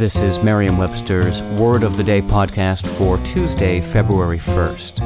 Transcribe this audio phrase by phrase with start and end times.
[0.00, 4.98] This is Merriam Webster's Word of the Day podcast for Tuesday, February 1st.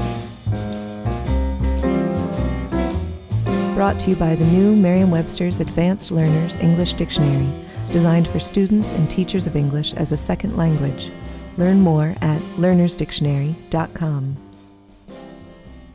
[3.75, 7.49] Brought to you by the new Merriam Webster's Advanced Learners English Dictionary,
[7.91, 11.11] designed for students and teachers of English as a second language.
[11.59, 14.37] Learn more at learnersdictionary.com.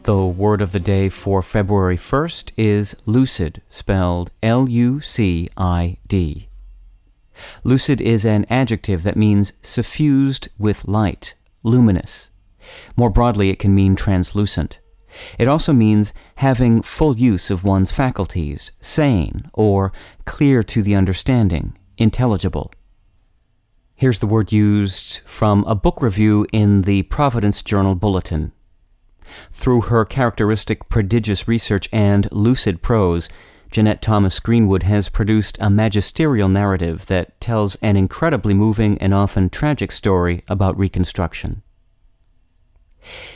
[0.03, 5.95] The word of the day for February 1st is lucid, spelled L U C I
[6.05, 6.48] D.
[7.63, 12.31] Lucid is an adjective that means suffused with light, luminous.
[12.95, 14.79] More broadly, it can mean translucent.
[15.37, 19.91] It also means having full use of one's faculties, sane, or
[20.25, 22.71] clear to the understanding, intelligible.
[23.95, 28.53] Here's the word used from a book review in the Providence Journal Bulletin.
[29.51, 33.29] Through her characteristic prodigious research and lucid prose,
[33.71, 39.47] Janette Thomas Greenwood has produced a magisterial narrative that tells an incredibly moving and often
[39.49, 41.61] tragic story about Reconstruction.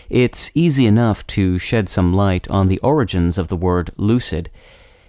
[0.10, 4.50] It's easy enough to shed some light on the origins of the word lucid.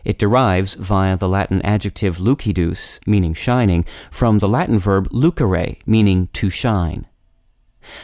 [0.04, 6.28] It derives via the Latin adjective lucidus, meaning shining, from the Latin verb lucere, meaning
[6.34, 7.06] to shine.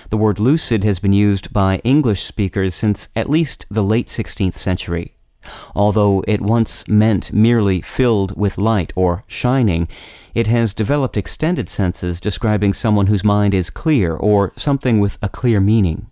[0.09, 4.57] The word lucid has been used by English speakers since at least the late 16th
[4.57, 5.17] century.
[5.75, 9.89] Although it once meant merely filled with light or shining,
[10.35, 15.29] it has developed extended senses describing someone whose mind is clear or something with a
[15.29, 16.07] clear meaning.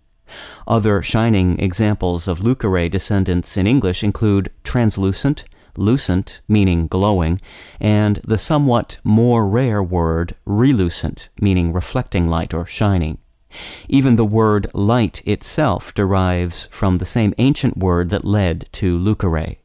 [0.67, 7.41] Other shining examples of lucere descendants in English include translucent, lucent, meaning glowing,
[7.79, 13.17] and the somewhat more rare word relucent, meaning reflecting light or shining.
[13.87, 19.57] Even the word light itself derives from the same ancient word that led to lucere.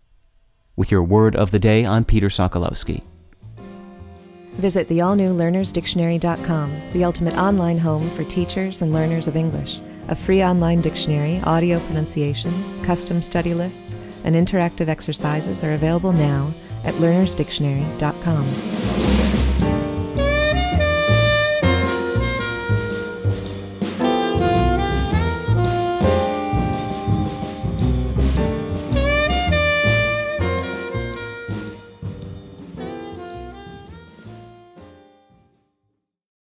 [0.77, 3.03] With your word of the day, I'm Peter Sokolowski.
[4.55, 5.31] Visit the all new
[6.93, 9.81] the ultimate online home for teachers and learners of English.
[10.09, 16.53] A free online dictionary, audio pronunciations, custom study lists, and interactive exercises are available now
[16.85, 19.24] at learnersdictionary.com.